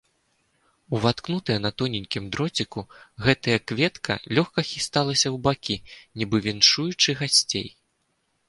[0.99, 2.81] Уваткнутая на тоненькім дроціку,
[3.25, 5.75] гэтая кветка лёгка хісталася ў бакі,
[6.23, 7.67] нібы віншуючы гасцей.